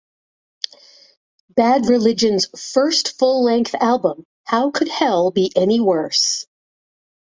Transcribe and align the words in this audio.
Bad 1.55 1.85
Religion's 1.85 2.47
first 2.59 3.19
full-length 3.19 3.75
album, 3.75 4.25
How 4.45 4.71
Could 4.71 4.87
Hell 4.87 5.29
Be 5.29 5.51
Any 5.55 5.79
Worse? 5.79 6.47